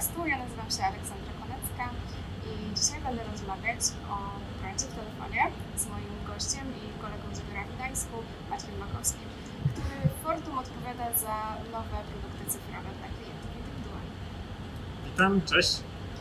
[0.00, 0.26] podcastu.
[0.26, 1.84] Ja nazywam się Aleksandra Konecka
[2.48, 3.80] i dzisiaj będę rozmawiać
[4.12, 4.16] o
[4.60, 5.42] prądzie w telefonie
[5.82, 8.16] z moim gościem i kolegą z biura w Gdańsku,
[8.50, 9.28] Maćkiem Makowskim,
[9.72, 11.36] który w Fortum odpowiada za
[11.74, 14.18] nowe produkty cyfrowe dla klientów indywidualnych.
[15.06, 15.72] Witam, cześć.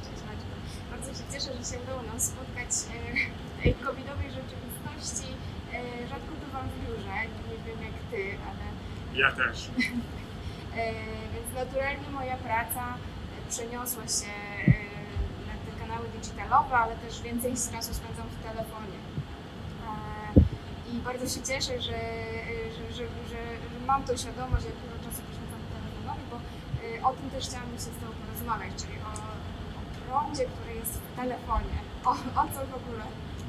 [0.06, 0.54] Cześć Maćku.
[0.92, 2.98] Bardzo się cieszę, że się udało nam spotkać e,
[3.52, 5.30] w tej covidowej rzeczywistości.
[5.74, 5.78] E,
[6.12, 7.16] Rzadko bywam w biurze,
[7.48, 8.66] nie wiem jak Ty, ale
[9.22, 9.58] Ja też.
[10.78, 10.94] E,
[11.34, 12.84] Więc naturalnie moja praca
[13.54, 14.32] przeniosła się
[14.68, 14.72] e,
[15.50, 19.00] na te kanały digitalowe, ale też więcej czasu spędzam w telefonie.
[19.86, 19.92] E,
[20.92, 23.40] I bardzo się cieszę, że, e, że, że, że,
[23.70, 27.72] że mam tą świadomość, jak dużo czasu poświęcam telefonowi, bo e, o tym też chciałam
[27.74, 29.12] się z Tobą porozmawiać, czyli o,
[29.80, 31.78] o prądzie, który jest w telefonie.
[32.06, 32.12] O,
[32.42, 33.04] o co w ogóle,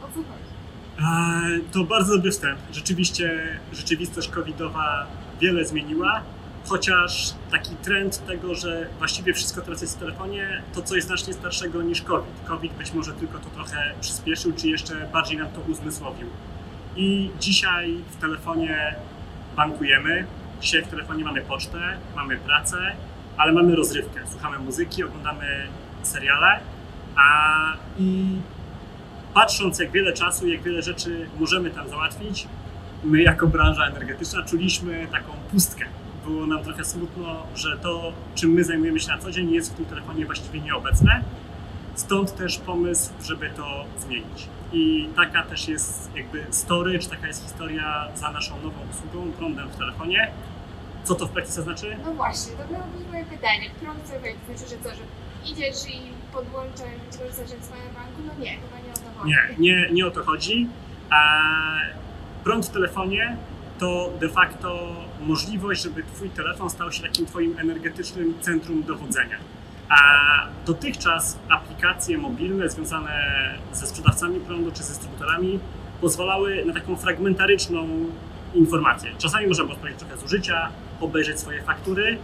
[0.05, 0.51] o co chodzi?
[0.99, 2.59] Eee, To bardzo dobry wstęp.
[2.73, 3.27] Rzeczywiście
[3.73, 5.07] rzeczywistość covidowa
[5.41, 6.23] wiele zmieniła,
[6.71, 11.83] chociaż taki trend tego, że właściwie wszystko teraz jest w telefonie, to coś znacznie starszego
[11.83, 12.35] niż COVID.
[12.45, 16.29] COVID być może tylko to trochę przyspieszył, czy jeszcze bardziej nam to uzmysłowił.
[16.97, 18.95] I dzisiaj w telefonie
[19.57, 20.27] bankujemy,
[20.61, 21.79] dzisiaj w telefonie mamy pocztę,
[22.17, 22.93] mamy pracę,
[23.37, 24.21] ale mamy rozrywkę.
[24.31, 25.67] Słuchamy muzyki, oglądamy
[26.03, 26.61] seriale,
[27.17, 28.37] a i
[29.35, 32.49] patrząc jak wiele czasu, jak wiele rzeczy możemy tam załatwić,
[33.05, 35.85] my jako branża energetyczna czuliśmy taką pustkę.
[36.31, 39.77] Było nam trochę smutno, że to, czym my zajmujemy się na co dzień, jest w
[39.77, 41.23] tym telefonie właściwie nieobecne.
[41.95, 44.49] Stąd też pomysł, żeby to zmienić.
[44.73, 49.69] I taka też jest jakby story, czy taka jest historia za naszą nową usługą, prądem
[49.69, 50.31] w telefonie.
[51.05, 51.97] Co to w praktyce znaczy?
[52.05, 52.65] No właśnie, to
[52.99, 53.71] być moje pytanie.
[53.81, 55.03] Prąd sobie wejdzie, to znaczy, że co, że
[55.53, 56.01] idziesz i
[56.33, 56.81] podłączasz,
[57.39, 58.21] jak z banku?
[58.27, 59.31] No nie, chyba nie o to chodzi.
[59.31, 60.69] Nie, nie, nie o to chodzi.
[61.13, 61.95] Eee,
[62.45, 63.37] prąd w telefonie
[63.81, 69.37] to de facto możliwość, żeby Twój telefon stał się takim Twoim energetycznym centrum dowodzenia.
[69.89, 70.03] A
[70.67, 73.25] dotychczas aplikacje mobilne związane
[73.73, 75.61] ze sprzedawcami prądu czy z dystrybutorami
[76.01, 77.89] pozwalały na taką fragmentaryczną
[78.55, 79.11] informację.
[79.19, 80.69] Czasami można było trochę zużycia,
[81.01, 82.19] obejrzeć swoje faktury.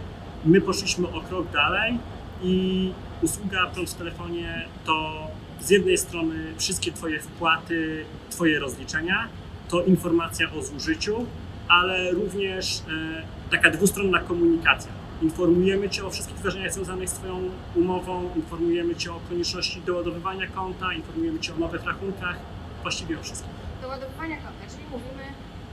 [0.45, 1.97] My poszliśmy o krok dalej
[2.41, 5.27] i usługa prąd w telefonie to
[5.61, 9.27] z jednej strony wszystkie Twoje wpłaty, Twoje rozliczenia,
[9.69, 11.25] to informacja o zużyciu,
[11.67, 14.91] ale również e, taka dwustronna komunikacja.
[15.21, 20.93] Informujemy Cię o wszystkich wydarzeniach związanych z Twoją umową, informujemy Cię o konieczności doładowywania konta,
[20.93, 22.35] informujemy Cię o nowych rachunkach,
[22.81, 23.51] właściwie o wszystkim.
[23.81, 25.23] Do ładowania konta, czyli mówimy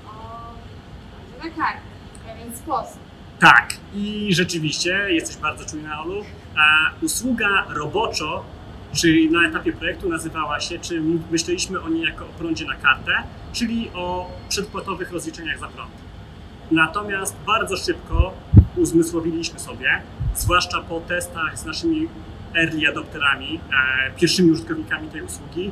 [0.07, 1.81] o kartę
[2.15, 2.99] w pewien sposób.
[3.41, 6.25] Tak, i rzeczywiście jesteś bardzo czujna, Olu.
[6.57, 8.45] A usługa roboczo,
[8.95, 13.13] czy na etapie projektu nazywała się, czy myśleliśmy o niej jako o prądzie na kartę,
[13.53, 15.91] czyli o przedpłatowych rozliczeniach za prąd.
[16.71, 18.35] Natomiast bardzo szybko
[18.77, 20.03] uzmysłowiliśmy sobie,
[20.35, 22.09] zwłaszcza po testach z naszymi
[22.55, 23.61] early adopterami,
[24.07, 25.71] e, pierwszymi użytkownikami tej usługi,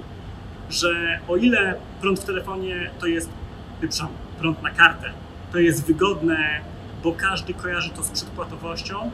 [0.70, 3.30] że o ile prąd w telefonie to jest,
[3.78, 5.10] przepraszam, prąd na kartę,
[5.52, 6.60] to jest wygodne,
[7.02, 9.10] bo każdy kojarzy to z przedpłatowością,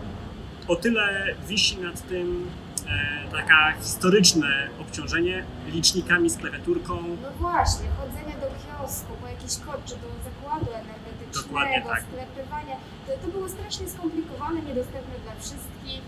[0.68, 2.46] o tyle wisi nad tym
[2.88, 6.94] e, taka historyczne obciążenie licznikami z klawiaturką.
[7.22, 12.02] No właśnie, chodzenie do kiosku po jakiś kod, czy do zakładu energetycznego, Dokładnie tak.
[12.02, 16.00] sklepywanie, to, to było strasznie skomplikowane, niedostępne dla wszystkich.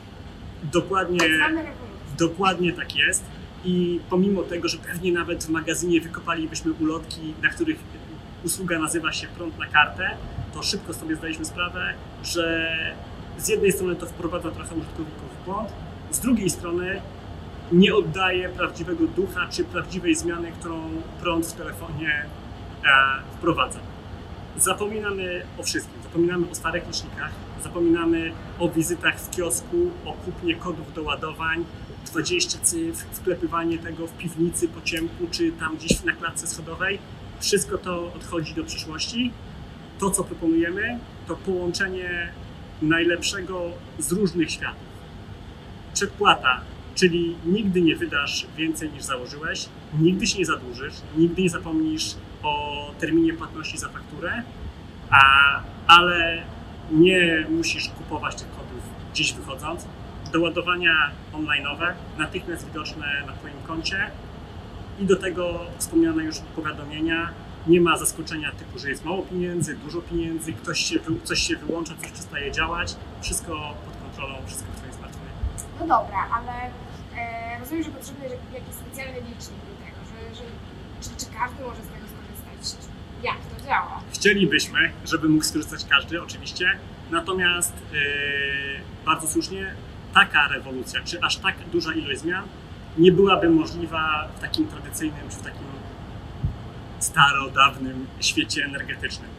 [0.62, 1.54] Dokładnie, Tak
[2.18, 3.24] dokładnie tak jest.
[3.64, 7.78] I pomimo tego, że pewnie nawet w magazynie wykopalibyśmy ulotki, na których
[8.44, 10.10] usługa nazywa się prąd na kartę,
[10.54, 11.94] to szybko sobie zdaliśmy sprawę,
[12.24, 12.70] że
[13.40, 15.68] z jednej strony to wprowadza trochę użytkowników w błąd,
[16.10, 17.02] z drugiej strony
[17.72, 20.90] nie oddaje prawdziwego ducha czy prawdziwej zmiany, którą
[21.20, 22.26] prąd w telefonie
[22.84, 22.86] e,
[23.36, 23.78] wprowadza.
[24.58, 26.02] Zapominamy o wszystkim.
[26.02, 27.30] Zapominamy o starych licznikach,
[27.62, 31.64] zapominamy o wizytach w kiosku, o kupnie kodów do ładowań,
[32.06, 36.98] 20 cyfr, wklepywanie tego w piwnicy po ciemku, czy tam gdzieś na klatce schodowej.
[37.40, 39.32] Wszystko to odchodzi do przyszłości.
[39.98, 40.98] To, co proponujemy,
[41.28, 42.32] to połączenie
[42.82, 44.90] najlepszego z różnych światów.
[45.94, 46.60] Przedpłata,
[46.94, 49.68] czyli nigdy nie wydasz więcej niż założyłeś,
[49.98, 54.42] nigdy się nie zadłużysz, nigdy nie zapomnisz o terminie płatności za fakturę,
[55.10, 55.20] a,
[55.86, 56.42] ale
[56.92, 59.86] nie musisz kupować tych kodów gdzieś wychodząc.
[60.32, 64.10] Doładowania online'owe, natychmiast widoczne na Twoim koncie
[65.00, 67.30] i do tego wspomniane już powiadomienia.
[67.66, 71.94] Nie ma zaskoczenia typu, że jest mało pieniędzy, dużo pieniędzy, ktoś się, coś się wyłącza,
[72.02, 72.96] coś przestaje działać.
[73.22, 75.30] Wszystko pod kontrolą, wszystko w Twoim smartfonie.
[75.80, 76.52] No dobra, ale
[77.16, 80.44] e, rozumiem, że potrzebny jest jakiś specjalny licznik do tego, że, że
[81.00, 82.86] czy, czy każdy może z tego skorzystać?
[83.22, 84.00] Jak to działa?
[84.12, 86.78] Chcielibyśmy, żeby mógł skorzystać każdy, oczywiście.
[87.10, 88.00] Natomiast yy,
[89.06, 89.74] bardzo słusznie
[90.14, 92.44] taka rewolucja, czy aż tak duża ilość zmian
[92.98, 95.66] nie byłaby możliwa w takim tradycyjnym, czy w takim
[97.00, 99.30] starodawnym świecie energetycznym.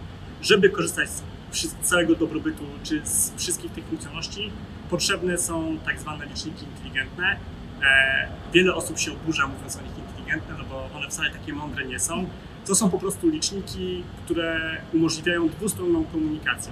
[0.42, 1.10] Żeby korzystać
[1.52, 4.52] z całego dobrobytu, czy z wszystkich tych funkcjonalności,
[4.90, 7.38] potrzebne są tak zwane liczniki inteligentne.
[7.84, 11.86] E, wiele osób się oburza mówiąc o nich inteligentne, no bo one wcale takie mądre
[11.86, 12.30] nie są.
[12.68, 16.72] To są po prostu liczniki, które umożliwiają dwustronną komunikację.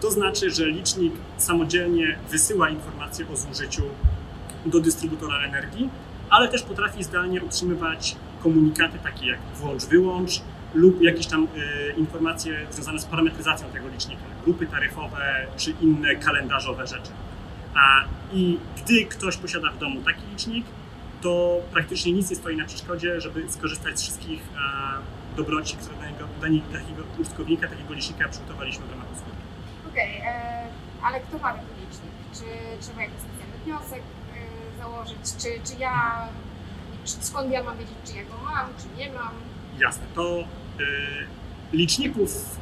[0.00, 3.82] To znaczy, że licznik samodzielnie wysyła informacje o zużyciu
[4.66, 5.90] do dystrybutora energii,
[6.30, 10.42] ale też potrafi zdalnie utrzymywać komunikaty takie jak włącz, wyłącz
[10.74, 16.86] lub jakieś tam y, informacje związane z parametryzacją tego licznika, grupy taryfowe czy inne kalendarzowe
[16.86, 17.10] rzeczy.
[17.74, 20.66] A, I gdy ktoś posiada w domu taki licznik,
[21.20, 24.98] to praktycznie nic nie stoi na przeszkodzie, żeby skorzystać z wszystkich a,
[25.36, 25.96] dobroci, które
[26.40, 29.32] dla, niego, takiego użytkownika, takiego licznika przygotowaliśmy w ramach usługi.
[29.90, 30.68] Okej, okay, e,
[31.02, 32.12] ale kto ma taki licznik?
[32.32, 32.44] Czy
[32.86, 35.18] trzeba jakiś specjalny wniosek e, założyć?
[35.38, 36.28] Czy, czy ja,
[37.10, 39.32] skąd ja mam wiedzieć, czy ja go mam, czy nie mam?
[39.78, 40.40] Jasne, to
[40.80, 40.86] y,
[41.72, 42.58] liczników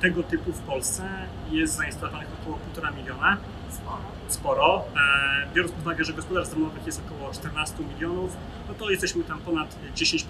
[0.00, 1.08] tego typu w Polsce
[1.50, 3.36] jest zainstalowanych około 1,5 miliona.
[3.70, 4.02] Sporo.
[4.28, 4.84] Sporo.
[4.96, 8.36] E, biorąc pod uwagę, że gospodarstw domowych jest około 14 milionów,
[8.68, 10.26] no to jesteśmy tam ponad 10%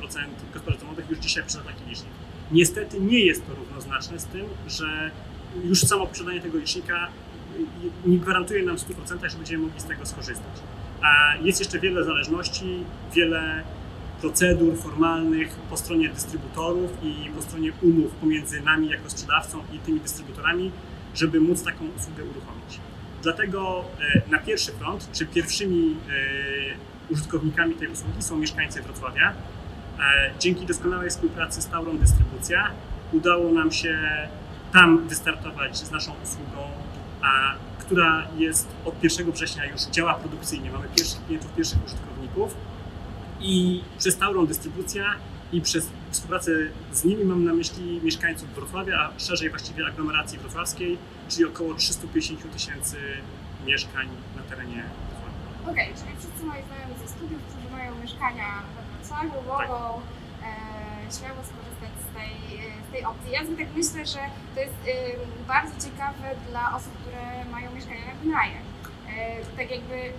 [0.55, 2.13] gospodarstw domowych już dzisiaj posiada taki licznik.
[2.53, 5.11] Niestety nie jest to równoznaczne z tym, że
[5.65, 7.09] już samo posiadanie tego licznika
[8.07, 10.53] nie gwarantuje nam w 100%, że będziemy mogli z tego skorzystać.
[11.43, 12.85] Jest jeszcze wiele zależności,
[13.15, 13.62] wiele
[14.21, 20.01] procedur formalnych po stronie dystrybutorów i po stronie umów pomiędzy nami jako sprzedawcą i tymi
[20.01, 20.71] dystrybutorami,
[21.15, 22.81] żeby móc taką usługę uruchomić.
[23.23, 23.85] Dlatego
[24.15, 25.97] e, na pierwszy front, czy pierwszymi
[27.11, 29.31] e, użytkownikami tej usługi są mieszkańcy Wrocławia.
[29.31, 32.71] E, dzięki doskonałej współpracy z Taurą Dystrybucja
[33.12, 33.99] udało nam się
[34.73, 36.71] tam wystartować z naszą usługą,
[37.23, 37.55] a,
[37.87, 40.71] która jest od 1 września już działa produkcyjnie.
[40.71, 42.57] Mamy pierwszych klientów, pierwszych użytkowników
[43.41, 45.05] i przez Taurą Dystrybucja
[45.53, 46.51] i przez współpracę
[46.93, 50.99] z nimi mam na myśli mieszkańców Wrocławia, a szerzej właściwie aglomeracji wrocławskiej,
[51.29, 52.97] czyli około 350 tysięcy
[53.67, 55.73] mieszkań na terenie Wrocławia.
[55.73, 58.47] Okej, okay, czyli wszyscy moi znajomi ze studiów, którzy mają mieszkania
[58.77, 60.24] we Wrocławiu, mogą tak.
[61.15, 62.35] E, śmiało skorzystać z tej,
[62.89, 63.31] z tej opcji.
[63.33, 64.23] Ja sobie tak myślę, że
[64.55, 64.93] to jest e,
[65.49, 68.65] bardzo ciekawe dla osób, które mają mieszkania na wynajem.
[69.09, 70.13] E, tak jakby e,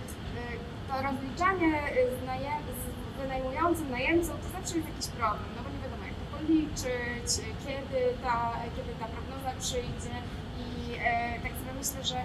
[0.88, 1.72] to rozliczanie
[2.16, 2.82] z, najem, z
[3.20, 7.28] wynajmującym najemcą to zawsze jest jakiś problem, no bo nie wiadomo jak to policzyć,
[7.64, 8.36] kiedy ta,
[8.76, 10.16] kiedy ta prognoza przyjdzie
[10.64, 10.68] i
[11.00, 12.18] e, tak sobie myślę, że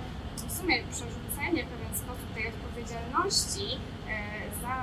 [0.50, 4.18] w sumie przerzucenie w pewien sposób tej odpowiedzialności e,
[4.64, 4.76] za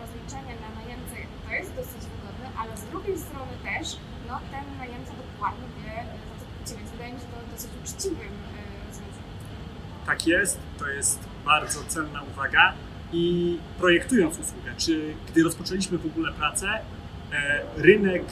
[0.00, 1.16] rozliczenie na najemcę
[1.46, 2.23] to jest dosyć wygodne,
[2.58, 3.96] ale z drugiej strony też
[4.28, 8.28] no, ten najemca dokładnie wie, za co płaci, więc wydaje mi się to dosyć uczciwym
[8.28, 9.30] e, rozwiązaniem.
[10.06, 12.72] Tak jest, to jest bardzo cenna uwaga
[13.12, 16.68] i projektując usługę, czy gdy rozpoczęliśmy w ogóle pracę,
[17.32, 18.24] e, rynek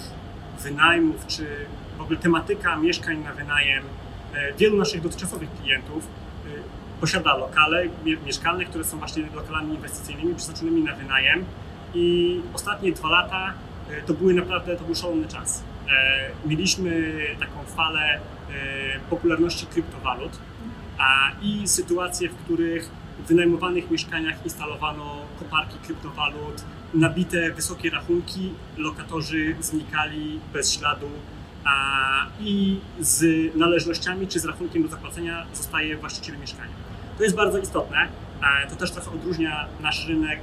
[0.61, 1.47] wynajmów, czy
[1.99, 3.85] w ogóle tematyka mieszkań na wynajem
[4.35, 6.07] e, wielu naszych dotychczasowych klientów
[7.03, 7.85] posiada lokale
[8.27, 11.45] mieszkalne, które są właśnie lokalami inwestycyjnymi przeznaczonymi na wynajem
[11.95, 13.55] i ostatnie dwa lata
[14.07, 15.63] to były naprawdę, to był szalony czas.
[16.47, 18.21] Mieliśmy taką falę
[19.11, 20.39] popularności kryptowalut
[21.43, 22.91] i sytuacje, w których
[23.25, 31.11] w wynajmowanych mieszkaniach instalowano koparki kryptowalut, nabite wysokie rachunki, lokatorzy znikali bez śladu
[31.65, 33.25] a, i z
[33.57, 36.73] należnościami czy z rachunkiem do zapłacenia zostaje właściciel mieszkania.
[37.19, 38.09] To jest bardzo istotne.
[38.71, 40.41] To też trochę odróżnia nasz rynek,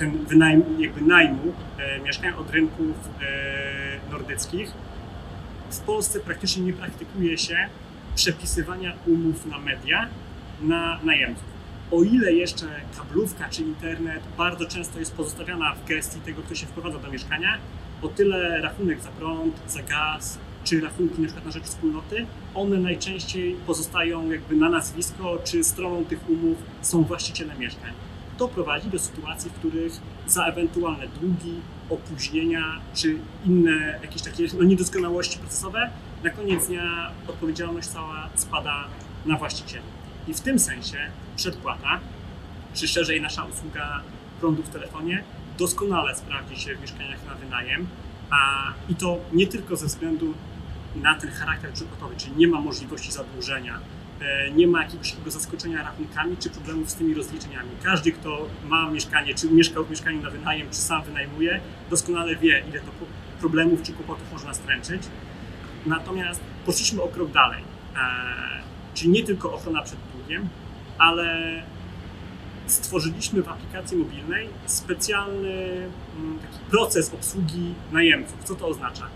[0.00, 4.72] ten wynajm, jakby najmu e, mieszkań od rynków e, nordyckich.
[5.70, 7.56] W Polsce praktycznie nie praktykuje się
[8.14, 10.08] przepisywania umów na media
[10.62, 11.50] na najemców
[11.90, 12.66] o ile jeszcze
[12.96, 17.58] kablówka czy internet bardzo często jest pozostawiana w gestii tego, kto się wprowadza do mieszkania,
[18.02, 22.78] o tyle rachunek za prąd, za gaz, czy rachunki na przykład na rzecz wspólnoty, one
[22.78, 27.92] najczęściej pozostają jakby na nazwisko, czy stroną tych umów są właściciele mieszkań.
[28.40, 29.92] To prowadzi do sytuacji, w których
[30.26, 35.90] za ewentualne długi, opóźnienia, czy inne jakieś takie no, niedoskonałości procesowe,
[36.24, 38.84] na koniec dnia odpowiedzialność cała spada
[39.26, 39.84] na właścicieli.
[40.28, 40.98] I w tym sensie
[41.36, 42.00] przedpłata,
[42.74, 44.00] czy szerzej nasza usługa
[44.40, 45.24] prądu w telefonie,
[45.58, 47.86] doskonale sprawdzi się w mieszkaniach na wynajem.
[48.30, 50.34] A, I to nie tylko ze względu
[50.96, 53.80] na ten charakter przedpłatowy, czyli nie ma możliwości zadłużenia,
[54.54, 57.68] nie ma jakiegoś takiego zaskoczenia rachunkami czy problemów z tymi rozliczeniami.
[57.82, 61.60] Każdy, kto ma mieszkanie, czy mieszkał w mieszkaniu na wynajem, czy sam wynajmuje,
[61.90, 62.90] doskonale wie, ile to
[63.40, 65.02] problemów czy kłopotów można stręczyć.
[65.86, 67.62] Natomiast poszliśmy o krok dalej,
[67.96, 68.00] e,
[68.94, 70.48] czyli nie tylko ochrona przed długiem,
[70.98, 71.62] ale
[72.66, 75.52] stworzyliśmy w aplikacji mobilnej specjalny
[76.16, 78.44] mm, taki proces obsługi najemców.
[78.44, 79.06] Co to oznacza?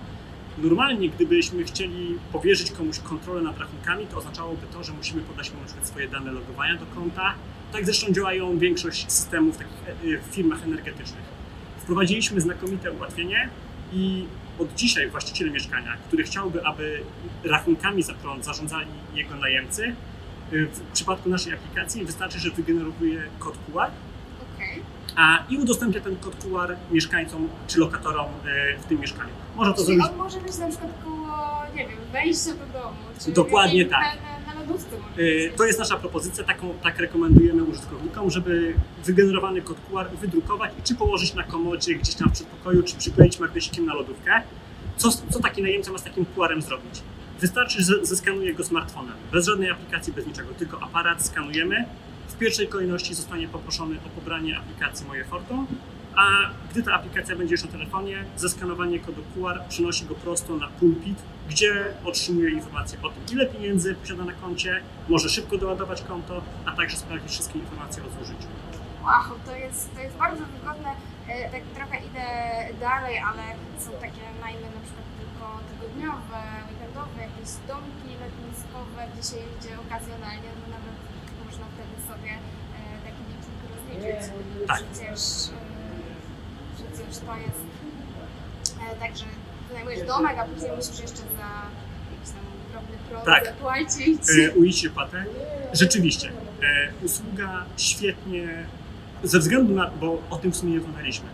[0.58, 5.60] Normalnie, gdybyśmy chcieli powierzyć komuś kontrolę nad rachunkami, to oznaczałoby to, że musimy podać mu
[5.60, 7.34] na przykład swoje dane logowania do konta.
[7.72, 11.24] Tak zresztą działają większość systemów takich e, w firmach energetycznych.
[11.78, 13.48] Wprowadziliśmy znakomite ułatwienie
[13.92, 14.24] i
[14.58, 17.00] od dzisiaj właściciel mieszkania, który chciałby, aby
[17.44, 19.94] rachunkami za prąd zarządzali jego najemcy,
[20.52, 23.90] w przypadku naszej aplikacji wystarczy, że wygeneruje kod QR.
[25.16, 29.32] A, i udostępnia ten kod QR mieszkańcom czy lokatorom e, w tym mieszkaniu.
[29.56, 32.96] Można to Czyli zrobić on może być na przykład koło, nie wiem, wejścia do domu.
[33.24, 34.02] Czy Dokładnie tak.
[34.02, 35.56] Na, na, na lodówce może E, być.
[35.56, 40.94] To jest nasza propozycja, taką, tak rekomendujemy użytkownikom, żeby wygenerowany kod QR wydrukować i czy
[40.94, 44.42] położyć na komodzie gdzieś tam w przedpokoju, czy przykleić magnesikiem na lodówkę.
[44.96, 47.02] Co, co taki najemca ma z takim QR-em zrobić?
[47.40, 51.84] Wystarczy, że zeskanuje go smartfonem, bez żadnej aplikacji, bez niczego, tylko aparat skanujemy.
[52.28, 55.54] W pierwszej kolejności zostanie poproszony o pobranie aplikacji Moje Forto,
[56.16, 56.26] a
[56.70, 61.18] gdy ta aplikacja będzie już na telefonie, zeskanowanie kodu QR przynosi go prosto na pulpit,
[61.48, 66.72] gdzie otrzymuje informacje o tym, ile pieniędzy posiada na koncie, może szybko doładować konto, a
[66.72, 68.48] także sprawdzić wszystkie informacje o zużyciu.
[69.04, 70.90] Wow, to jest, to jest bardzo wygodne.
[71.28, 72.26] E, Tak trochę idę
[72.80, 73.42] dalej, ale
[73.84, 80.48] są takie najmy na przykład tylko tygodniowe, weekendowe, jakieś domki letniskowe, gdzie się jedzie okazjonalnie,
[80.72, 80.76] no
[82.10, 84.32] sobie e, taki licznik rozliczyć.
[84.68, 84.76] Tak.
[84.92, 87.64] Przecież, e, przecież to jest
[88.92, 89.24] e, tak, że
[89.68, 91.50] wynajmujesz domek, a później musisz jeszcze za
[92.12, 93.44] jakiś tam drobny prąd Tak.
[93.46, 94.20] zapłacić.
[94.48, 95.24] E, Ujście płatę.
[95.72, 96.28] Rzeczywiście,
[96.62, 98.66] e, usługa świetnie,
[99.22, 101.26] ze względu na, bo o tym w sumie nie rozmawialiśmy.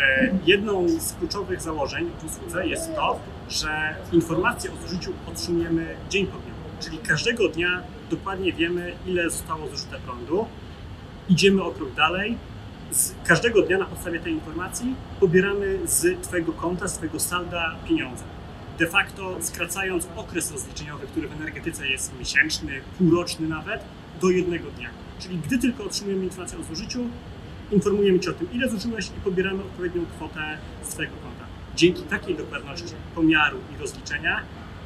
[0.00, 3.18] E, jedną z kluczowych założeń w usłudze jest to,
[3.48, 6.45] że informacje o zużyciu otrzymujemy dzień po dniu.
[6.80, 10.46] Czyli każdego dnia dokładnie wiemy, ile zostało zużyte prądu.
[11.28, 12.38] Idziemy o krok dalej.
[12.90, 18.24] Z każdego dnia na podstawie tej informacji pobieramy z Twojego konta, z Twojego salda pieniądze
[18.78, 23.84] de facto skracając okres rozliczeniowy, który w energetyce jest miesięczny, półroczny nawet,
[24.20, 24.90] do jednego dnia.
[25.18, 27.00] Czyli gdy tylko otrzymujemy informację o zużyciu,
[27.72, 31.44] informujemy Cię o tym, ile zużyłeś i pobieramy odpowiednią kwotę z Twojego konta.
[31.76, 34.40] Dzięki takiej dokładności pomiaru i rozliczenia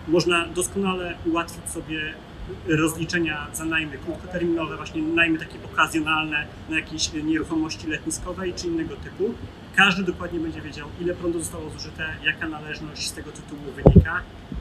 [0.08, 2.14] można doskonale ułatwić sobie
[2.68, 9.34] rozliczenia za najmy krótkoterminowe, właśnie najmy takie okazjonalne na jakieś nieruchomości letniskowej czy innego typu.
[9.76, 14.20] Każdy dokładnie będzie wiedział, ile prądu zostało zużyte, jaka należność z tego tytułu wynika,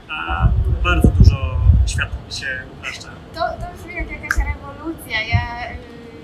[0.09, 0.47] a
[0.83, 3.09] bardzo dużo światła się upraszcza.
[3.33, 5.21] To, to brzmi jak jakaś rewolucja.
[5.21, 5.77] Ja, y,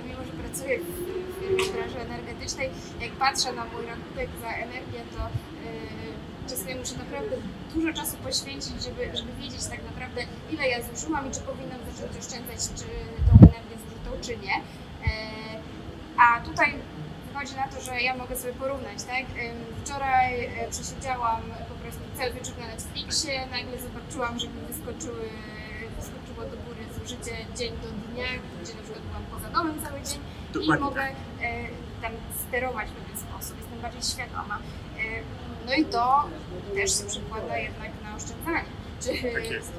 [0.07, 1.15] mimo że pracuję w,
[1.73, 2.69] branży energetycznej,
[3.01, 6.04] jak patrzę na mój rachunek za energię, to y,
[6.49, 7.35] czasami muszę naprawdę
[7.73, 10.21] dużo czasu poświęcić, żeby, żeby wiedzieć tak naprawdę,
[10.51, 12.85] ile ja zużyłam i czy powinnam zacząć oszczędzać, czy
[13.27, 14.55] tą energię zużytą, czy nie.
[14.55, 15.11] E,
[16.17, 16.73] a tutaj
[17.27, 19.25] wychodzi na to, że ja mogę sobie porównać, tak?
[19.83, 25.29] Wczoraj e, przesiedziałam po prostu cały wieczór na Netflixie, nagle zobaczyłam, że mi wyskoczyły,
[25.99, 28.29] wyskoczyło do góry zużycie dzień do dnia,
[28.61, 31.15] gdzie na przykład byłam poza domem cały dzień i Dokładnie mogę tak.
[31.41, 32.11] e, tam
[32.47, 34.59] sterować w pewien sposób, jestem bardziej świadoma.
[35.65, 36.23] No i to
[36.75, 38.69] też się przekłada jednak na oszczędzanie.
[39.01, 39.71] Czy, Tak jest.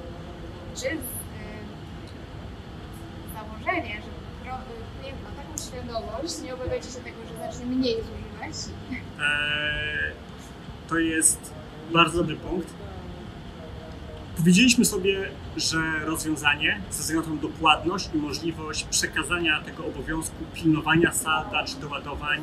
[0.77, 0.97] czy
[3.35, 4.11] założenie, że
[4.45, 4.59] pro-
[5.01, 8.57] klient ma taką świadomość, nie obawiacie się tego, że zacznie mniej zużywać?
[8.93, 10.13] Eee,
[10.89, 11.55] to jest
[11.93, 12.69] bardzo dobry punkt.
[14.37, 21.65] Powiedzieliśmy sobie, że rozwiązanie ze względu na dokładność i możliwość przekazania tego obowiązku pilnowania salda
[21.65, 22.41] czy doładowań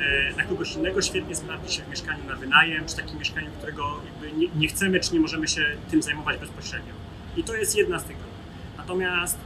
[0.00, 4.00] e, na kogoś innego świetnie sprawdzi się w mieszkaniu na wynajem, czy takim mieszkaniu, którego
[4.36, 6.92] nie, nie chcemy, czy nie możemy się tym zajmować bezpośrednio.
[7.36, 8.30] I to jest jedna z tych grup.
[8.76, 9.38] Natomiast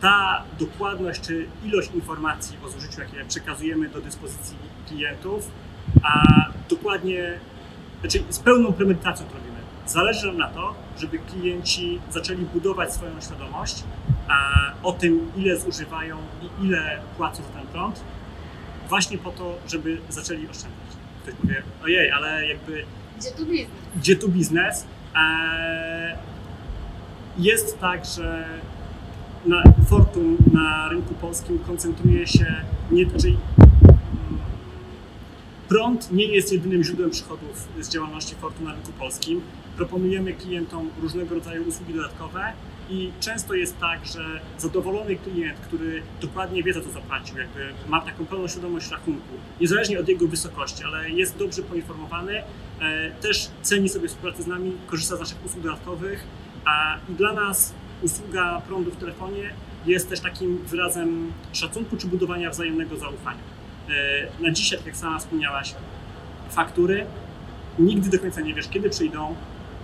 [0.00, 4.56] ta dokładność czy ilość informacji o zużyciu, jakie przekazujemy do dyspozycji
[4.88, 5.50] klientów,
[6.02, 6.22] a
[6.68, 7.38] dokładnie,
[8.00, 9.51] znaczy z pełną premedytacją to robimy.
[9.86, 13.84] Zależy nam na to, żeby klienci zaczęli budować swoją świadomość
[14.28, 14.34] a,
[14.82, 18.00] o tym, ile zużywają i ile płacą za ten prąd,
[18.88, 20.72] właśnie po to, żeby zaczęli oszczędzać.
[21.22, 22.84] Ktoś powie, ojej, ale jakby
[23.18, 23.70] Gdzie tu biznes?
[23.96, 24.86] gdzie tu biznes?
[25.16, 26.16] Eee,
[27.38, 28.44] jest tak, że
[29.46, 32.46] na Fortum na rynku polskim koncentruje się
[32.90, 34.38] nie, czyli mm,
[35.68, 39.40] prąd nie jest jedynym źródłem przychodów z działalności Fortum na rynku polskim.
[39.76, 42.52] Proponujemy klientom różnego rodzaju usługi dodatkowe
[42.90, 48.00] i często jest tak, że zadowolony klient, który dokładnie wie, za co zapłacił, jakby ma
[48.00, 52.42] taką pełną świadomość rachunku, niezależnie od jego wysokości, ale jest dobrze poinformowany,
[52.80, 56.24] e, też ceni sobie współpracę z nami, korzysta z naszych usług dodatkowych,
[56.64, 59.50] a i dla nas usługa prądu w telefonie
[59.86, 63.40] jest też takim wyrazem szacunku czy budowania wzajemnego zaufania.
[63.88, 65.74] E, na dzisiaj, tak jak sama wspomniałaś,
[66.50, 67.06] faktury
[67.78, 69.34] nigdy do końca nie wiesz, kiedy przyjdą.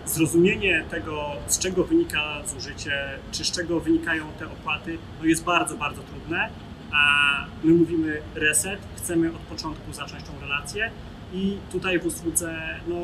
[0.08, 2.92] Zrozumienie tego, z czego wynika zużycie,
[3.32, 6.48] czy z czego wynikają te opłaty, no jest bardzo, bardzo trudne.
[6.92, 10.90] A my mówimy reset, chcemy od początku zacząć tą relację
[11.32, 12.96] i tutaj w usłudze, no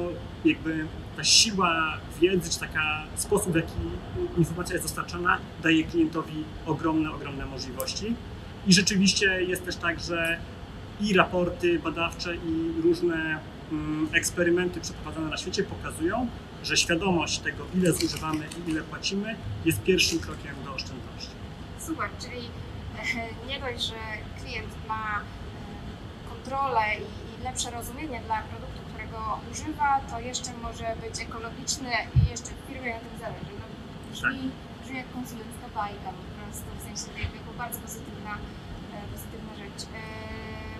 [0.45, 3.73] jakby ta siła wiedzy, czy taka sposób, w jaki
[4.39, 8.15] informacja jest dostarczana, daje klientowi ogromne, ogromne możliwości.
[8.67, 10.39] I rzeczywiście jest też tak, że
[11.01, 13.39] i raporty badawcze, i różne
[13.73, 16.29] mm, eksperymenty przeprowadzane na świecie pokazują,
[16.65, 21.35] że świadomość tego, ile zużywamy i ile płacimy, jest pierwszym krokiem do oszczędności.
[21.87, 22.49] Super, czyli
[23.19, 24.01] e, nie dość, że
[24.41, 26.83] klient ma e, kontrolę
[27.41, 32.69] i lepsze rozumienie dla produktu, którego używa, to jeszcze może być ekologiczny i jeszcze w
[32.69, 33.53] firmie na tym zależy.
[33.61, 33.67] No,
[34.13, 34.51] brzmi,
[34.83, 38.35] brzmi jak konsumencka bajka po prostu, w sensie jako bardzo pozytywna,
[38.95, 39.89] e, pozytywna rzecz.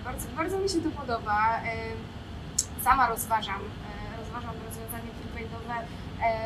[0.05, 1.61] Bardzo, bardzo mi się to podoba.
[2.83, 3.59] Sama rozważam,
[4.35, 5.77] rozważam rozwiązanie prepaid-owe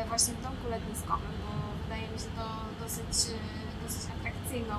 [0.08, 2.46] właśnie w domku letniskowym, bo wydaje mi się to
[2.84, 3.12] dosyć,
[3.82, 4.76] dosyć atrakcyjną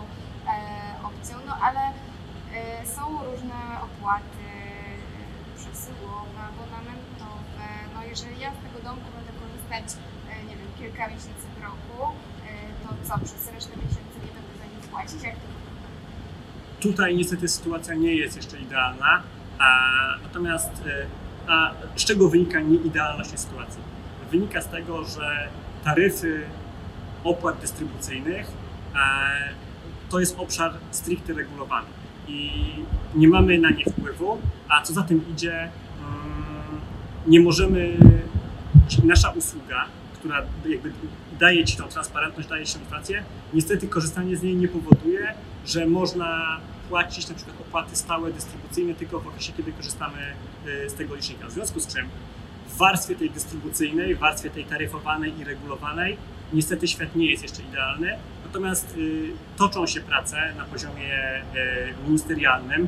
[1.03, 1.81] opcją, no ale
[2.95, 4.47] są różne opłaty,
[5.59, 7.67] przesyłowe, abonamentowe.
[7.93, 9.87] No jeżeli ja z tego domku będę korzystać,
[10.29, 11.97] e, nie wiem, kilka miesięcy w roku,
[12.47, 15.23] e, to co, przez resztę miesięcy nie będę za nic płacić?
[15.23, 15.47] Jak to
[16.81, 19.23] Tutaj niestety sytuacja nie jest jeszcze idealna,
[19.59, 19.67] a,
[20.23, 21.05] natomiast e,
[21.47, 23.81] a z czego wynika nieidealność tej sytuacji?
[24.31, 25.47] Wynika z tego, że
[25.83, 26.43] taryfy
[27.23, 28.51] opłat dystrybucyjnych
[30.09, 31.87] to jest obszar stricte regulowany
[32.27, 32.51] i
[33.15, 34.37] nie mamy na nie wpływu,
[34.69, 35.71] a co za tym idzie, mm,
[37.27, 37.97] nie możemy,
[39.03, 40.91] nasza usługa, która jakby
[41.39, 43.23] daje Ci tą transparentność, daje Ci inflację,
[43.53, 45.33] niestety korzystanie z niej nie powoduje,
[45.65, 46.59] że można
[46.91, 50.17] płacić na przykład opłaty stałe, dystrybucyjne tylko w okresie, kiedy korzystamy
[50.85, 51.47] y, z tego licznika.
[51.47, 52.09] W związku z czym
[52.67, 56.17] w warstwie tej dystrybucyjnej, w warstwie tej taryfowanej i regulowanej,
[56.53, 61.43] niestety świat nie jest jeszcze idealny, Natomiast y, toczą się prace na poziomie e,
[62.05, 62.87] ministerialnym,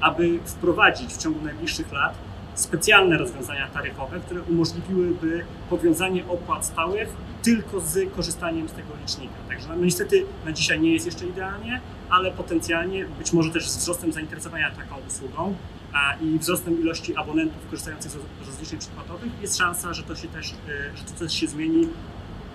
[0.00, 2.18] aby wprowadzić w ciągu najbliższych lat
[2.54, 7.08] specjalne rozwiązania taryfowe, które umożliwiłyby powiązanie opłat stałych
[7.46, 9.34] tylko z korzystaniem z tego licznika.
[9.48, 11.80] Także no, niestety na dzisiaj nie jest jeszcze idealnie,
[12.10, 15.54] ale potencjalnie, być może też z wzrostem zainteresowania taką usługą
[15.92, 20.52] a, i wzrostem ilości abonentów korzystających z rozliczeń przedpłatowych jest szansa, że to się też,
[20.52, 21.88] e, że to też się zmieni,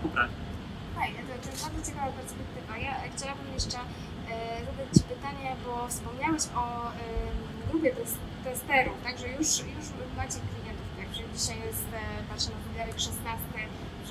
[0.04, 0.34] poprawi
[1.52, 2.78] jest bardzo ciekawa perspektywa.
[2.78, 6.94] Ja chciałabym jeszcze e, zadać Ci pytanie, bo wspomniałeś o e,
[7.70, 7.92] grupie
[8.44, 11.28] testerów, także już, już macie klientów pierwszych.
[11.38, 11.88] Dzisiaj jest,
[12.30, 13.22] patrzę na zegarek 16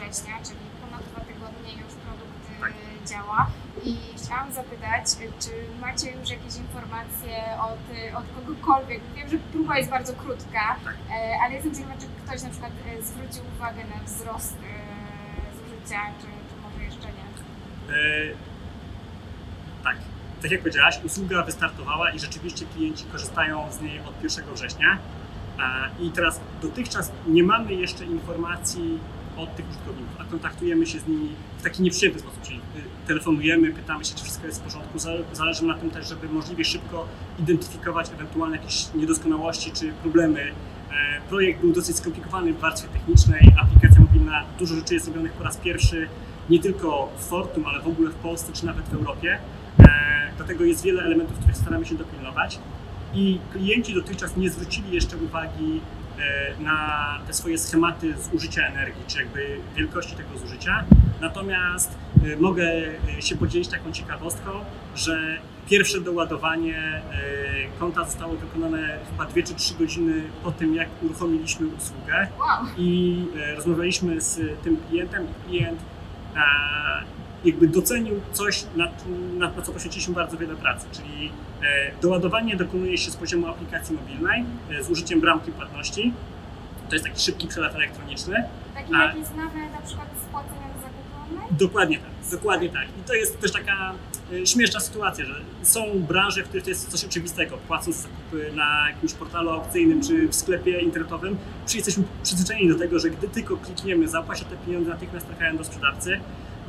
[0.00, 2.72] września, czyli ponad dwa tygodnie już produkt tak.
[3.10, 3.46] działa.
[3.84, 5.04] I chciałam zapytać,
[5.42, 7.36] czy macie już jakieś informacje
[7.68, 7.84] od,
[8.18, 9.00] od kogokolwiek?
[9.16, 10.96] Wiem, że próba jest bardzo krótka, tak.
[11.42, 14.56] ale jestem ciekawa, czy ktoś na przykład zwrócił uwagę na wzrost
[15.56, 16.26] zużycia, czy
[17.90, 17.94] E,
[19.84, 19.96] tak,
[20.42, 24.98] tak jak powiedziałaś, usługa wystartowała i rzeczywiście klienci korzystają z niej od 1 września.
[25.58, 28.98] E, I teraz dotychczas nie mamy jeszcze informacji
[29.42, 33.72] od tych użytkowników, a kontaktujemy się z nimi w taki nieprzyjemny sposób, czyli y, telefonujemy,
[33.72, 34.98] pytamy się, czy wszystko jest w porządku.
[35.33, 37.07] Zależy na tym też, żeby możliwie szybko
[37.38, 40.40] identyfikować ewentualne jakieś niedoskonałości czy problemy.
[40.40, 45.44] E, projekt był dosyć skomplikowany w warstwie technicznej, aplikacja mobilna, dużo rzeczy jest robionych po
[45.44, 46.09] raz pierwszy
[46.50, 49.38] nie tylko w Fortum, ale w ogóle w Polsce czy nawet w Europie.
[49.79, 49.88] E,
[50.37, 52.59] dlatego jest wiele elementów, których staramy się dopilnować.
[53.14, 55.81] I klienci dotychczas nie zwrócili jeszcze uwagi
[56.61, 60.85] na te swoje schematy zużycia energii, czy jakby wielkości tego zużycia.
[61.20, 62.66] Natomiast e, mogę
[63.20, 64.50] się podzielić taką ciekawostką,
[64.94, 67.02] że pierwsze doładowanie
[67.78, 72.28] konta zostało wykonane chyba 2 czy 3 godziny po tym, jak uruchomiliśmy usługę.
[72.76, 75.80] I rozmawialiśmy z tym klientem i klient
[77.44, 78.85] jakby docenił coś, na,
[79.38, 81.30] na, na, co poświęciliśmy bardzo wiele pracy, czyli e,
[82.02, 86.12] doładowanie dokonuje się z poziomu aplikacji mobilnej e, z użyciem bramki płatności.
[86.88, 88.44] To jest taki szybki przelew elektroniczny.
[88.74, 91.54] Taki jak jest nawet na przykład z płaceniem zakupu?
[91.54, 92.84] Dokładnie tak, dokładnie tak.
[92.84, 93.94] I to jest też taka
[94.32, 97.56] e, śmieszna sytuacja, że są branże, w których to jest coś oczywistego.
[97.56, 101.38] Płacąc za zakupy na jakimś portalu aukcyjnym czy w sklepie internetowym,
[101.74, 106.20] jesteśmy przyzwyczajeni do tego, że gdy tylko klikniemy zapłać, te pieniądze natychmiast trafiają do sprzedawcy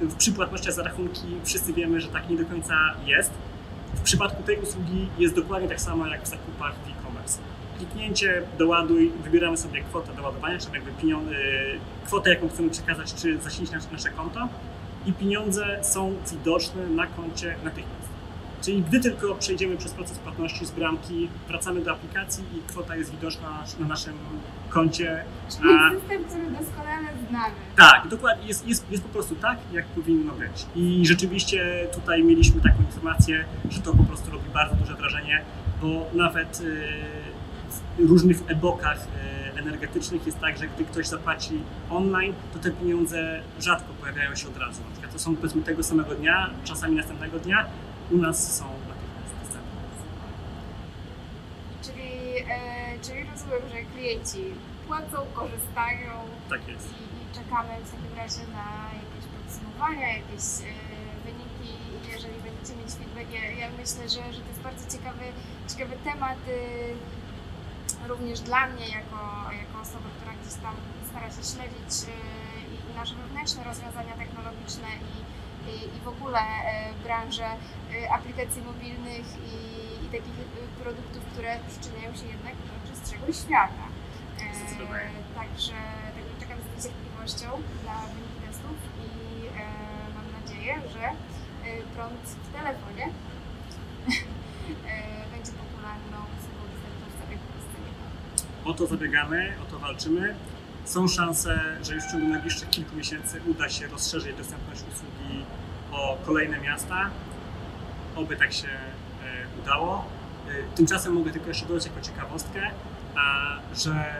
[0.02, 2.76] w przypłatnościach za rachunki wszyscy wiemy, że tak nie do końca
[3.06, 3.32] jest.
[3.96, 7.40] W przypadku tej usługi jest dokładnie tak samo jak w zakupach w e-commerce.
[7.78, 11.36] Kliknięcie, doładuj, wybieramy sobie kwotę doładowania, czyli jakby pieniądze,
[12.06, 14.48] kwotę, jaką chcemy przekazać, czy zasilić nasze konto
[15.06, 18.12] i pieniądze są widoczne na koncie natychmiast.
[18.62, 23.12] Czyli gdy tylko przejdziemy przez proces płatności z bramki, wracamy do aplikacji i kwota jest
[23.12, 24.14] widoczna na naszym
[24.70, 25.24] koncie.
[25.50, 27.56] Czyli A, system, który doskonale znamy.
[27.76, 30.66] tak, dokładnie, jest, jest, jest po prostu tak, jak powinno być.
[30.76, 35.42] I rzeczywiście tutaj mieliśmy taką informację, że to po prostu robi bardzo duże wrażenie,
[35.82, 38.98] bo nawet y, w różnych epokach
[39.56, 44.48] y, energetycznych jest tak, że gdy ktoś zapłaci online, to te pieniądze rzadko pojawiają się
[44.48, 44.82] od razu.
[44.84, 47.66] Na przykład to są powiedzmy tego samego dnia, czasami następnego dnia,
[48.12, 49.82] u nas są natychmiast dostępne.
[51.84, 54.44] Czyli, e, czyli rozumiem, że klienci
[54.88, 56.12] płacą, korzystają
[56.50, 56.90] Tak jest.
[57.38, 58.68] Czekamy w takim razie na
[59.02, 60.72] jakieś podsumowania, jakieś e,
[61.26, 61.74] wyniki.
[62.14, 65.26] Jeżeli będziecie mieć feedback, ja, ja myślę, że, że to jest bardzo ciekawy,
[65.72, 69.20] ciekawy temat y, również dla mnie, jako,
[69.64, 70.76] jako osoby, która gdzieś tam
[71.10, 75.16] stara się śledzić y, i, nasze wewnętrzne rozwiązania technologiczne i,
[75.72, 79.58] i, i w ogóle e, branżę e, aplikacji mobilnych i,
[80.06, 80.38] i takich
[80.84, 83.86] produktów, które przyczyniają się jednak do czystszego świata.
[84.40, 85.36] E.
[85.36, 85.76] Także,
[86.16, 87.48] także z niecierpliwością
[87.86, 89.10] na wyniki testów i
[89.48, 89.50] e,
[90.16, 91.14] mam nadzieję, że e,
[91.96, 93.06] prąd w telefonie
[94.88, 97.78] e, będzie popularną usługą dostępną w całej Polsce.
[98.66, 100.36] O to zabiegamy, o to walczymy.
[100.86, 105.46] Są szanse, że już w ciągu najbliższych kilku miesięcy uda się rozszerzyć dostępność usługi
[105.92, 107.10] o kolejne miasta.
[108.16, 110.06] Oby tak się e, udało.
[110.48, 112.72] E, Tymczasem mogę tylko jeszcze dodać jako ciekawostkę,
[113.16, 114.16] a, że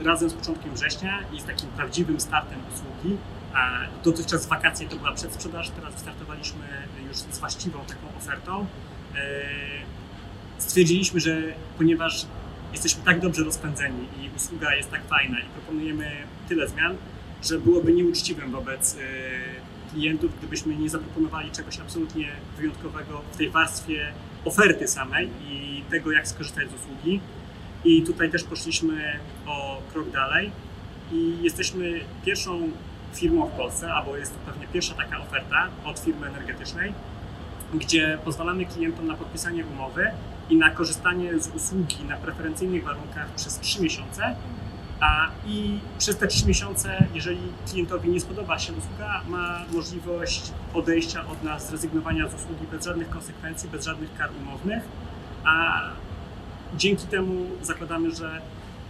[0.00, 3.16] razem z początkiem września i z takim prawdziwym startem usługi,
[4.04, 6.64] dotychczas wakacje to była przedsprzedaż, teraz startowaliśmy
[7.08, 8.66] już z właściwą taką ofertą.
[9.16, 9.18] E,
[10.58, 11.42] Stwierdziliśmy, że
[11.78, 12.26] ponieważ
[12.72, 16.10] jesteśmy tak dobrze rozpędzeni i usługa jest tak fajna i proponujemy
[16.48, 16.96] tyle zmian,
[17.42, 19.00] że byłoby nieuczciwym wobec e,
[19.92, 24.12] klientów, gdybyśmy nie zaproponowali czegoś absolutnie wyjątkowego w tej warstwie
[24.44, 27.20] oferty samej i tego, jak skorzystać z usługi.
[27.84, 30.50] I tutaj też poszliśmy o krok dalej
[31.12, 32.68] i jesteśmy pierwszą
[33.14, 36.94] firmą w Polsce, albo jest to pewnie pierwsza taka oferta od firmy energetycznej,
[37.74, 40.10] gdzie pozwalamy klientom na podpisanie umowy
[40.50, 44.36] i na korzystanie z usługi na preferencyjnych warunkach przez 3 miesiące.
[45.00, 51.26] A i przez te 3 miesiące, jeżeli klientowi nie spodoba się usługa, ma możliwość odejścia
[51.26, 54.82] od nas, zrezygnowania z usługi bez żadnych konsekwencji, bez żadnych kar umownych.
[55.44, 55.82] A
[56.76, 58.40] dzięki temu zakładamy, że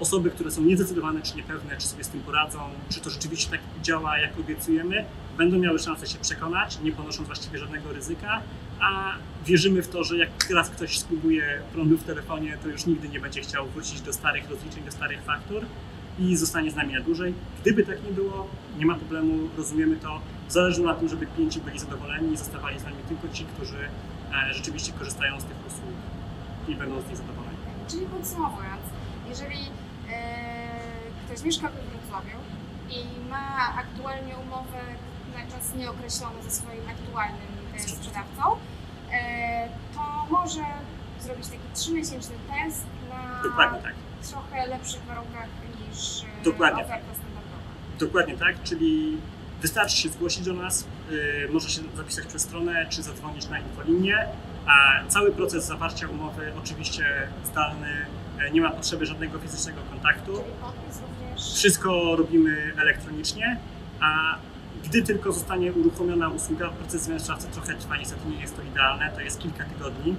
[0.01, 3.61] osoby, które są niezdecydowane czy niepewne, czy sobie z tym poradzą, czy to rzeczywiście tak
[3.83, 5.05] działa, jak obiecujemy,
[5.39, 8.41] będą miały szansę się przekonać, nie ponosząc właściwie żadnego ryzyka,
[8.81, 9.13] a
[9.47, 13.21] wierzymy w to, że jak raz ktoś spróbuje prądu w telefonie, to już nigdy nie
[13.21, 15.63] będzie chciał wrócić do starych rozliczeń, do starych faktur
[16.19, 17.35] i zostanie z nami na dłużej.
[17.63, 20.21] Gdyby tak nie było, nie ma problemu, rozumiemy to.
[20.49, 24.55] Zależy na tym, żeby klienci byli zadowoleni i zostawali z nami tylko ci, którzy e,
[24.55, 25.95] rzeczywiście korzystają z tych usług
[26.69, 27.34] i będą z nich zadowoleni.
[27.89, 28.83] Czyli podsumowując,
[29.29, 29.61] jeżeli
[30.13, 32.39] e, ktoś mieszka we Wrocławiu
[32.91, 34.81] i ma aktualnie umowę
[35.35, 38.57] na czas nieokreślony ze swoim aktualnym e, sprzedawcą,
[39.13, 40.65] e, to może
[41.21, 43.95] zrobić taki trzymiesięczny test na Dokładnie tak.
[44.31, 45.49] trochę lepszych warunkach
[45.81, 47.63] niż Dokładnie oferta standardowa.
[47.99, 49.19] Dokładnie tak, czyli
[49.63, 54.27] wystarczy się zgłosić do nas, yy, może się zapisać przez stronę, czy zadzwonić na infolinię,
[55.09, 57.05] cały proces zawarcia umowy oczywiście
[57.45, 58.07] zdalny,
[58.41, 60.33] e, nie ma potrzeby żadnego fizycznego kontaktu.
[61.37, 63.59] Wszystko robimy elektronicznie,
[64.01, 64.37] a
[64.85, 69.11] gdy tylko zostanie uruchomiona usługa, proces zmian sprawcy trochę trwa, niestety nie jest to idealne,
[69.15, 70.17] to jest kilka tygodni,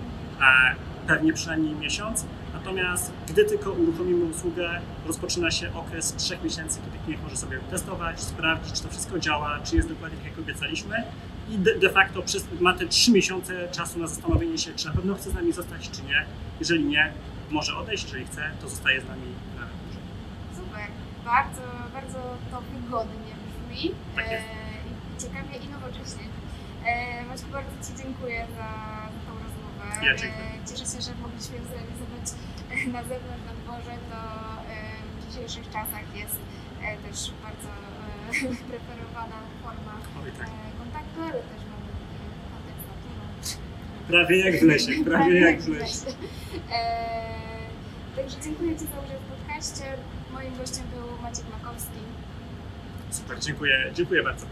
[1.08, 2.26] pewnie przynajmniej miesiąc.
[2.54, 8.22] Natomiast gdy tylko uruchomimy usługę, rozpoczyna się okres trzech miesięcy, kiedy klient może sobie testować,
[8.22, 11.04] sprawdzić, czy to wszystko działa, czy jest dokładnie tak, jak obiecaliśmy.
[11.50, 14.94] I de, de facto przez, ma te trzy miesiące czasu na zastanowienie się, czy na
[14.94, 16.26] pewno chce z nami zostać, czy nie.
[16.60, 17.14] Jeżeli nie,
[17.50, 20.04] może odejść, jeżeli chce, to zostaje z nami na dłużej.
[20.56, 20.88] Super,
[21.26, 21.62] bardzo,
[21.94, 22.20] bardzo
[22.52, 24.42] to wygodnie brzmi Tak e,
[24.90, 26.26] i ciekawie i nowocześnie.
[26.86, 28.70] E, Maćku, bardzo Ci dziękuję za,
[29.14, 29.86] za tą rozmowę.
[30.08, 30.50] Ja dziękuję.
[30.64, 32.28] E, cieszę się, że mogliśmy ją zrealizować
[32.72, 33.94] e, na zewnątrz, na dworze.
[34.12, 34.20] To
[34.72, 34.76] e,
[35.12, 36.40] w dzisiejszych czasach jest
[36.86, 37.72] e, też bardzo
[38.70, 40.50] preferowana forma Oj, tak.
[41.24, 41.86] Ale też mamy.
[44.08, 46.06] Prawie jak w lesie, prawie jak w lesie.
[46.72, 47.16] E,
[48.16, 49.84] Także dziękuję Ci za udział w podcaście.
[50.34, 52.00] Moim gościem był Maciek Makowski.
[53.12, 54.46] Super, dziękuję, dziękuję bardzo.